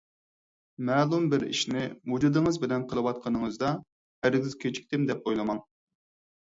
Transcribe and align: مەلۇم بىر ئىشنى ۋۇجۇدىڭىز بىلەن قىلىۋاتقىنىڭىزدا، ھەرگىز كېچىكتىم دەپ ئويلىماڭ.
مەلۇم 0.87 1.27
بىر 1.33 1.45
ئىشنى 1.49 1.83
ۋۇجۇدىڭىز 2.13 2.59
بىلەن 2.65 2.89
قىلىۋاتقىنىڭىزدا، 2.93 3.73
ھەرگىز 4.25 4.61
كېچىكتىم 4.67 5.09
دەپ 5.13 5.25
ئويلىماڭ. 5.33 5.67